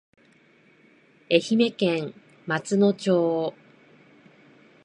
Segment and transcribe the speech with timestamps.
[1.29, 2.15] 愛媛県
[2.47, 3.53] 松野町